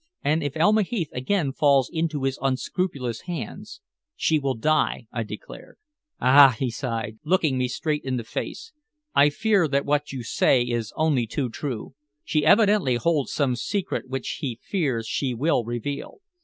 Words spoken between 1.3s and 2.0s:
falls